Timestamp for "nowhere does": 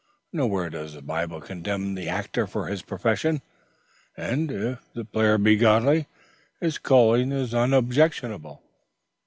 0.33-0.95